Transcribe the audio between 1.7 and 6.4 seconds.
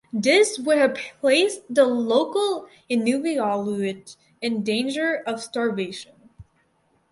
local Inuvialuit in danger of starvation.